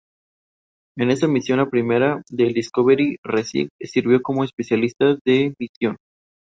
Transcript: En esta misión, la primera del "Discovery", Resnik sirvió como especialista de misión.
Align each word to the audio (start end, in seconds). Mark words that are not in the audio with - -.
En 0.97 1.11
esta 1.11 1.27
misión, 1.27 1.59
la 1.59 1.69
primera 1.69 2.23
del 2.27 2.53
"Discovery", 2.55 3.17
Resnik 3.23 3.69
sirvió 3.81 4.19
como 4.23 4.43
especialista 4.43 5.15
de 5.23 5.53
misión. 5.59 5.95